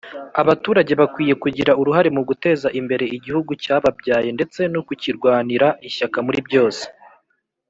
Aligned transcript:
Abaturage 0.41 0.93
bakwiye 1.01 1.33
kugira 1.43 1.71
uruhare 1.81 2.09
mu 2.17 2.21
guteza 2.29 2.67
imbere 2.79 3.05
igihugu 3.17 3.51
cyababyaye 3.63 4.29
ndetse 4.37 4.59
no 4.73 4.81
kuki 4.87 5.07
rwanira 5.17 5.67
ishyaka 5.87 6.17
muri 6.27 6.39
byose. 6.47 6.83